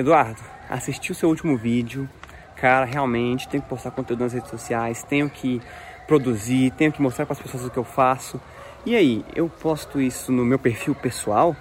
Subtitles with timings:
[0.00, 2.08] Eduardo, assisti o seu último vídeo.
[2.56, 5.62] Cara, realmente tenho que postar conteúdo nas redes sociais, tenho que
[6.06, 8.40] produzir, tenho que mostrar para as pessoas o que eu faço.
[8.84, 11.54] E aí, eu posto isso no meu perfil pessoal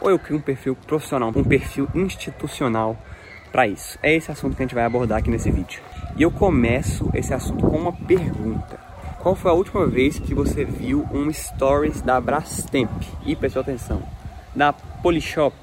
[0.00, 2.96] ou eu crio um perfil profissional, um perfil institucional
[3.52, 3.98] para isso?
[4.02, 5.82] É esse assunto que a gente vai abordar aqui nesse vídeo.
[6.16, 8.78] E eu começo esse assunto com uma pergunta.
[9.18, 12.90] Qual foi a última vez que você viu um stories da Brastemp?
[13.26, 14.02] E prestou atenção,
[14.54, 15.54] da Polishop,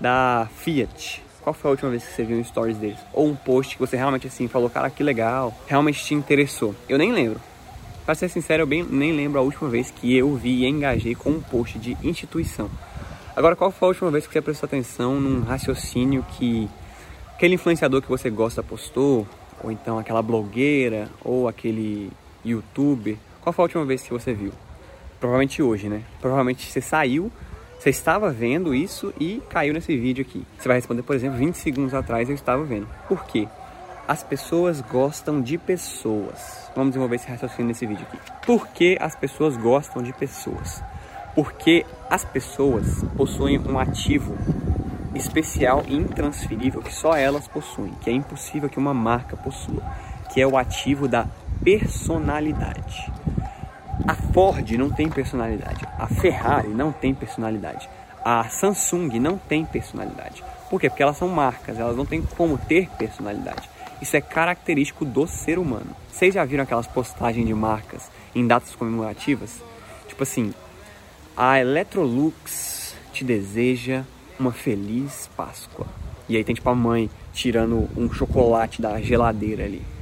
[0.00, 1.22] da Fiat.
[1.42, 2.98] Qual foi a última vez que você viu um stories deles?
[3.12, 6.74] Ou um post que você realmente assim falou, cara, que legal, realmente te interessou?
[6.88, 7.40] Eu nem lembro.
[8.04, 11.14] Para ser sincero, eu bem, nem lembro a última vez que eu vi e engajei
[11.14, 12.70] com um post de instituição.
[13.34, 16.68] Agora, qual foi a última vez que você prestou atenção num raciocínio que
[17.34, 19.26] aquele influenciador que você gosta postou,
[19.62, 22.10] ou então aquela blogueira, ou aquele
[22.44, 24.52] youtuber, qual foi a última vez que você viu?
[25.20, 26.02] Provavelmente hoje, né?
[26.20, 27.30] Provavelmente você saiu,
[27.78, 30.44] você estava vendo isso e caiu nesse vídeo aqui.
[30.58, 32.88] Você vai responder, por exemplo, 20 segundos atrás eu estava vendo.
[33.06, 33.46] Por quê?
[34.08, 36.70] As pessoas gostam de pessoas.
[36.74, 38.18] Vamos desenvolver esse raciocínio nesse vídeo aqui.
[38.46, 40.82] Por que as pessoas gostam de pessoas?
[41.34, 44.36] Porque as pessoas possuem um ativo
[45.14, 49.82] especial e intransferível que só elas possuem, que é impossível que uma marca possua,
[50.32, 51.26] que é o ativo da
[51.62, 53.12] personalidade.
[54.04, 57.88] A Ford não tem personalidade, a Ferrari não tem personalidade,
[58.24, 60.44] a Samsung não tem personalidade.
[60.68, 60.88] Por quê?
[60.88, 63.68] Porque elas são marcas, elas não têm como ter personalidade.
[64.00, 65.96] Isso é característico do ser humano.
[66.12, 69.62] Vocês já viram aquelas postagens de marcas em datas comemorativas?
[70.06, 70.52] Tipo assim,
[71.36, 74.04] a Electrolux te deseja
[74.38, 75.86] uma feliz Páscoa.
[76.28, 79.95] E aí tem tipo a mãe tirando um chocolate da geladeira ali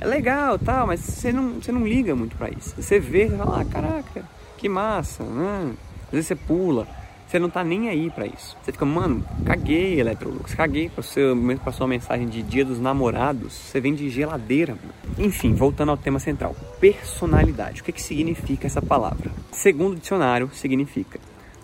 [0.00, 2.74] é legal tal, mas você não, você não liga muito para isso.
[2.76, 4.24] Você vê, você fala, ah, caraca,
[4.56, 5.72] que massa, né?
[6.06, 6.88] Às vezes você pula,
[7.26, 8.56] você não tá nem aí para isso.
[8.62, 13.52] Você fica, mano, caguei, Electrolux, caguei pra, seu, pra sua mensagem de dia dos namorados,
[13.52, 14.94] você vem de geladeira, mano.
[15.18, 17.82] Enfim, voltando ao tema central, personalidade.
[17.82, 19.30] O que, que significa essa palavra?
[19.52, 21.20] Segundo o dicionário, significa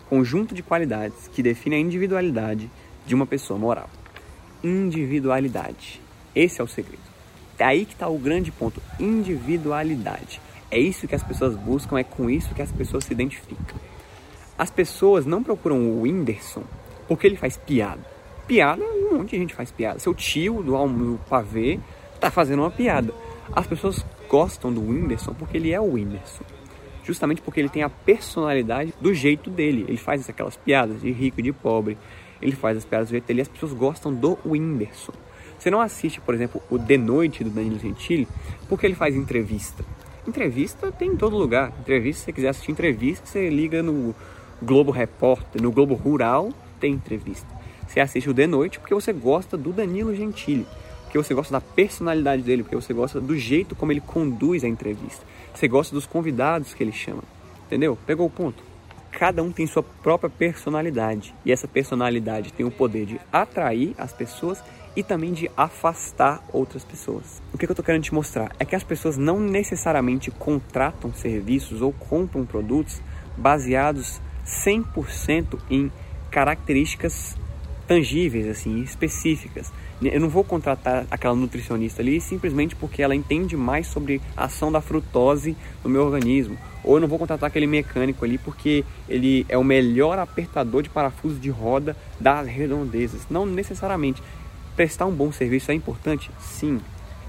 [0.09, 2.71] conjunto de qualidades que define a individualidade
[3.05, 3.91] de uma pessoa moral.
[4.63, 6.01] Individualidade.
[6.35, 7.16] Esse é o segredo.
[7.59, 10.41] Aí que está o grande ponto, individualidade.
[10.71, 13.79] É isso que as pessoas buscam, é com isso que as pessoas se identificam.
[14.59, 16.65] As pessoas não procuram o Whindersson
[17.07, 18.01] porque ele faz piada.
[18.47, 19.99] Piada, um monte de gente faz piada.
[19.99, 21.79] Seu tio do Almo Pavê
[22.21, 23.13] tá fazendo uma piada.
[23.53, 26.45] As pessoas gostam do Whindersson porque ele é o Whindersson.
[27.05, 29.85] Justamente porque ele tem a personalidade do jeito dele.
[29.87, 31.97] Ele faz aquelas piadas de rico e de pobre.
[32.43, 35.13] Ele faz as piadas do jeito dele e as pessoas gostam do Whindersson.
[35.59, 38.29] Você não assiste, por exemplo, o De Noite do Danilo Gentili
[38.69, 39.85] porque ele faz entrevista.
[40.27, 41.73] Entrevista tem em todo lugar.
[41.81, 44.15] Entrevista, se você quiser assistir entrevista, você liga no
[44.63, 46.51] Globo Repórter, no Globo Rural,
[46.81, 47.47] tem entrevista.
[47.87, 50.67] Você assiste o De Noite porque você gosta do Danilo Gentili,
[51.05, 54.69] porque você gosta da personalidade dele, porque você gosta do jeito como ele conduz a
[54.69, 55.25] entrevista.
[55.55, 57.23] Você gosta dos convidados que ele chama.
[57.67, 57.97] Entendeu?
[58.07, 58.63] Pegou o ponto?
[59.13, 64.13] Cada um tem sua própria personalidade e essa personalidade tem o poder de atrair as
[64.13, 64.63] pessoas
[64.97, 67.43] e também de afastar outras pessoas.
[67.53, 71.83] O que eu estou querendo te mostrar é que as pessoas não necessariamente contratam serviços
[71.83, 73.01] ou compram produtos
[73.37, 75.93] baseados 100% em
[76.31, 77.37] características
[77.87, 79.73] tangíveis, assim, específicas.
[80.03, 84.71] Eu não vou contratar aquela nutricionista ali simplesmente porque ela entende mais sobre a ação
[84.71, 86.59] da frutose no meu organismo.
[86.85, 90.91] Ou eu não vou contratar aquele mecânico ali porque ele é o melhor apertador de
[90.91, 93.23] parafuso de roda das redondezas.
[93.31, 94.23] Não necessariamente.
[94.77, 96.31] Prestar um bom serviço é importante?
[96.39, 96.81] Sim,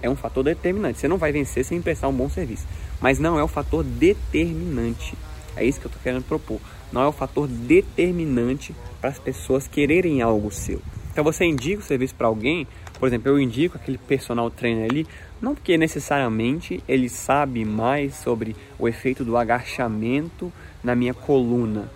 [0.01, 0.99] é um fator determinante.
[0.99, 2.67] Você não vai vencer sem prestar um bom serviço,
[2.99, 5.15] mas não é o fator determinante.
[5.55, 6.59] É isso que eu estou querendo propor.
[6.91, 10.81] Não é o fator determinante para as pessoas quererem algo seu.
[11.11, 12.67] Então você indica o serviço para alguém,
[12.99, 15.07] por exemplo, eu indico aquele personal trainer ali,
[15.41, 20.51] não porque necessariamente ele sabe mais sobre o efeito do agachamento
[20.83, 21.89] na minha coluna,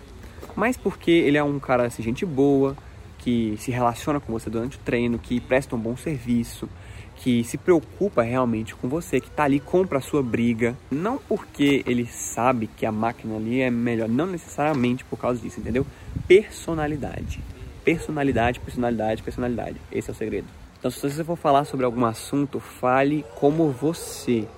[0.56, 2.76] mas porque ele é um cara assim, gente boa,
[3.22, 6.68] que se relaciona com você durante o treino, que presta um bom serviço,
[7.16, 11.84] que se preocupa realmente com você, que está ali, compra a sua briga, não porque
[11.86, 15.86] ele sabe que a máquina ali é melhor, não necessariamente por causa disso, entendeu?
[16.26, 17.40] Personalidade.
[17.84, 19.76] Personalidade, personalidade, personalidade.
[19.90, 20.48] Esse é o segredo.
[20.78, 24.48] Então, se você for falar sobre algum assunto, fale como você.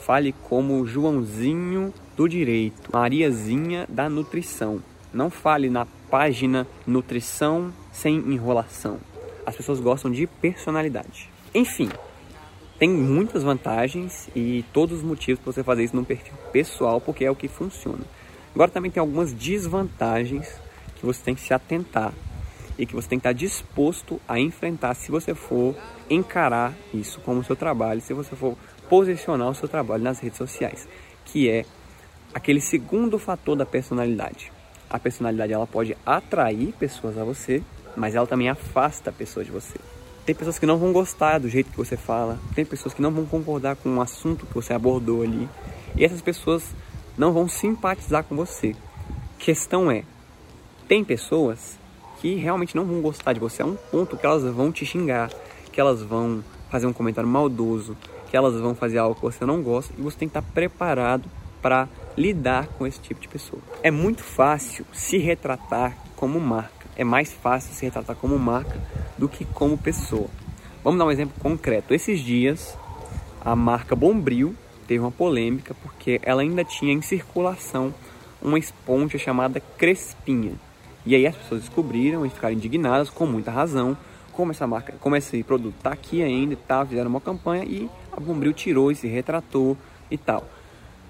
[0.00, 4.82] Fale como Joãozinho do direito, Mariazinha da nutrição.
[5.12, 8.98] Não fale na página nutrição sem enrolação.
[9.46, 11.30] As pessoas gostam de personalidade.
[11.54, 11.90] Enfim,
[12.78, 17.24] tem muitas vantagens e todos os motivos para você fazer isso num perfil pessoal, porque
[17.24, 18.04] é o que funciona.
[18.54, 20.48] Agora também tem algumas desvantagens
[20.96, 22.12] que você tem que se atentar.
[22.78, 25.74] e que você tem que estar disposto a enfrentar se você for
[26.08, 28.56] encarar isso como seu trabalho, se você for
[28.88, 30.86] posicionar o seu trabalho nas redes sociais,
[31.24, 31.64] que é
[32.32, 34.52] aquele segundo fator da personalidade.
[34.90, 37.62] A personalidade ela pode atrair pessoas a você,
[37.96, 39.78] mas ela também afasta pessoas de você.
[40.24, 43.10] Tem pessoas que não vão gostar do jeito que você fala, tem pessoas que não
[43.10, 45.48] vão concordar com o assunto que você abordou ali,
[45.96, 46.74] e essas pessoas
[47.16, 48.74] não vão simpatizar com você.
[49.38, 50.04] Questão é,
[50.86, 51.78] tem pessoas
[52.20, 55.30] que realmente não vão gostar de você a um ponto que elas vão te xingar,
[55.72, 57.96] que elas vão fazer um comentário maldoso,
[58.30, 61.28] que elas vão fazer algo que você não gosta e você tem que estar preparado
[61.60, 63.62] para lidar com esse tipo de pessoa.
[63.82, 66.88] É muito fácil se retratar como marca.
[66.96, 68.80] É mais fácil se retratar como marca
[69.16, 70.28] do que como pessoa.
[70.82, 71.94] Vamos dar um exemplo concreto.
[71.94, 72.76] Esses dias,
[73.40, 74.54] a marca Bombril
[74.86, 77.94] teve uma polêmica porque ela ainda tinha em circulação
[78.40, 80.54] uma esponja chamada Crespinha.
[81.04, 83.96] E aí as pessoas descobriram e ficaram indignadas com muita razão,
[84.32, 87.88] como essa marca, como esse produto está aqui ainda e tal, fizeram uma campanha e
[88.12, 89.76] a Bombril tirou e se retratou
[90.10, 90.48] e tal.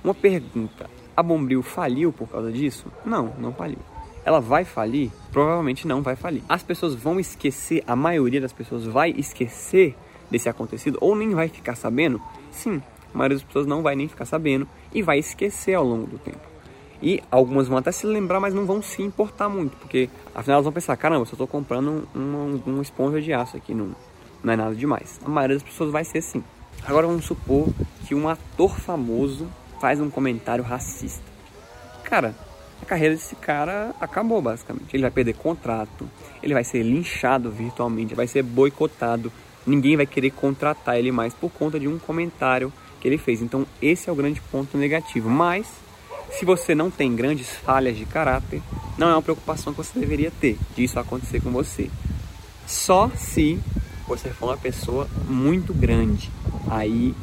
[0.03, 2.87] Uma pergunta: a Bombril faliu por causa disso?
[3.05, 3.79] Não, não faliu.
[4.25, 5.11] Ela vai falir?
[5.33, 6.43] Provavelmente não vai falir.
[6.49, 9.97] As pessoas vão esquecer, a maioria das pessoas vai esquecer
[10.31, 12.21] desse acontecido ou nem vai ficar sabendo?
[12.51, 16.07] Sim, a maioria das pessoas não vai nem ficar sabendo e vai esquecer ao longo
[16.07, 16.47] do tempo.
[17.01, 20.65] E algumas vão até se lembrar, mas não vão se importar muito, porque afinal elas
[20.65, 23.91] vão pensar: caramba, eu só estou comprando uma, uma esponja de aço aqui, não,
[24.43, 25.21] não é nada demais.
[25.25, 26.43] A maioria das pessoas vai ser assim.
[26.85, 27.69] Agora vamos supor
[28.07, 29.49] que um ator famoso
[29.81, 31.25] faz um comentário racista.
[32.05, 32.35] Cara,
[32.83, 34.95] a carreira desse cara acabou basicamente.
[34.95, 36.09] Ele vai perder contrato,
[36.43, 39.33] ele vai ser linchado virtualmente, vai ser boicotado.
[39.67, 43.43] Ninguém vai querer contratar ele mais por conta de um comentário que ele fez.
[43.43, 45.29] Então, esse é o grande ponto negativo.
[45.29, 45.67] Mas,
[46.31, 48.63] se você não tem grandes falhas de caráter,
[48.97, 51.91] não é uma preocupação que você deveria ter disso acontecer com você.
[52.67, 53.59] Só se
[54.07, 56.31] você for uma pessoa muito grande.
[56.71, 57.15] Aí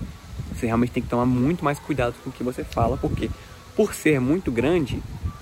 [0.55, 3.29] você realmente tem que tomar muito mais cuidado com o que você fala, porque
[3.75, 5.01] por ser muito grande,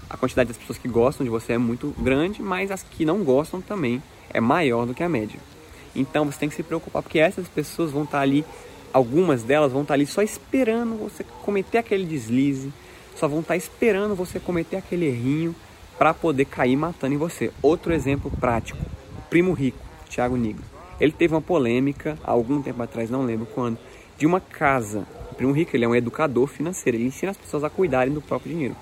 [0.10, 3.24] a quantidade das pessoas que gostam de você é muito grande, mas as que não
[3.24, 4.02] gostam também
[4.32, 5.40] é maior do que a média.
[5.96, 8.44] Então você tem que se preocupar, porque essas pessoas vão estar ali,
[8.92, 12.74] algumas delas vão estar ali só esperando você cometer aquele deslize,
[13.16, 15.56] só vão estar esperando você cometer aquele errinho
[15.98, 17.52] para poder cair matando em você.
[17.62, 18.80] Outro exemplo prático:
[19.30, 19.78] Primo Rico,
[20.10, 20.64] Thiago Nigro.
[21.00, 23.78] Ele teve uma polêmica há algum tempo atrás, não lembro quando,
[24.18, 25.06] de uma casa.
[25.32, 28.22] O primo rico ele é um educador financeiro, ele ensina as pessoas a cuidarem do
[28.22, 28.76] próprio dinheiro.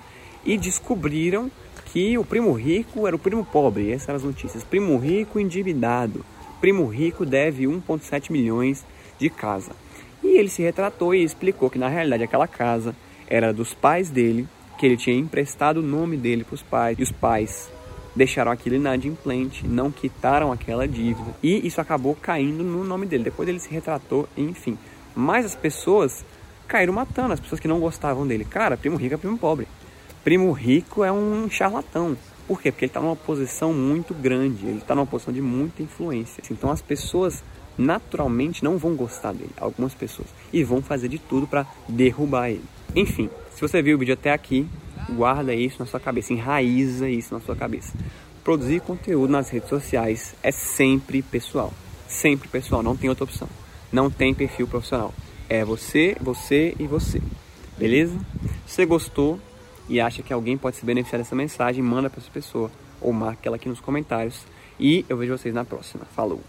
[0.45, 1.49] E descobriram
[1.85, 4.63] que o primo rico era o primo pobre, essas eram as notícias.
[4.63, 6.25] Primo rico endividado.
[6.59, 8.85] Primo rico deve 1,7 milhões
[9.19, 9.71] de casa.
[10.23, 12.95] E ele se retratou e explicou que na realidade aquela casa
[13.27, 14.47] era dos pais dele,
[14.77, 17.71] que ele tinha emprestado o nome dele para os pais, e os pais
[18.15, 23.23] deixaram aquilo inadimplente, não quitaram aquela dívida e isso acabou caindo no nome dele.
[23.23, 24.77] Depois ele se retratou, enfim.
[25.15, 26.23] Mas as pessoas
[26.67, 28.45] caíram matando, as pessoas que não gostavam dele.
[28.45, 29.67] Cara, primo rico é primo pobre.
[30.23, 32.15] Primo rico é um charlatão.
[32.47, 32.71] Por quê?
[32.71, 36.43] Porque ele está numa posição muito grande, ele está numa posição de muita influência.
[36.49, 37.43] Então as pessoas
[37.77, 42.63] naturalmente não vão gostar dele, algumas pessoas, e vão fazer de tudo para derrubar ele.
[42.95, 44.67] Enfim, se você viu o vídeo até aqui,
[45.09, 47.93] guarda isso na sua cabeça, enraiza isso na sua cabeça.
[48.43, 51.73] Produzir conteúdo nas redes sociais é sempre pessoal,
[52.07, 53.47] sempre pessoal, não tem outra opção
[53.91, 55.13] não tem perfil profissional.
[55.49, 57.21] É você, você e você.
[57.77, 58.17] Beleza?
[58.65, 59.39] Se você gostou
[59.89, 62.71] e acha que alguém pode se beneficiar dessa mensagem, manda para essa pessoa
[63.01, 64.45] ou marque ela aqui nos comentários.
[64.79, 66.05] E eu vejo vocês na próxima.
[66.15, 66.41] Falou!